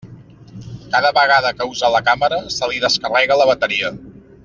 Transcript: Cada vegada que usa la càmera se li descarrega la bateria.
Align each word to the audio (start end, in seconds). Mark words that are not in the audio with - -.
Cada 0.95 1.11
vegada 1.17 1.51
que 1.59 1.67
usa 1.73 1.91
la 1.97 2.01
càmera 2.09 2.41
se 2.57 2.71
li 2.73 2.83
descarrega 2.89 3.39
la 3.43 3.49
bateria. 3.55 3.95